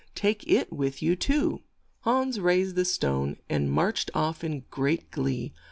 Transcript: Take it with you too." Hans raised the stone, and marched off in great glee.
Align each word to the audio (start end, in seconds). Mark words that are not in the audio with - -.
Take 0.15 0.47
it 0.49 0.73
with 0.73 1.03
you 1.03 1.15
too." 1.15 1.61
Hans 1.99 2.39
raised 2.39 2.75
the 2.75 2.85
stone, 2.85 3.37
and 3.47 3.71
marched 3.71 4.09
off 4.15 4.43
in 4.43 4.63
great 4.71 5.11
glee. 5.11 5.53